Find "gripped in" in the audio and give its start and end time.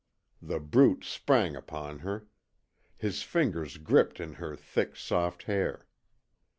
3.77-4.33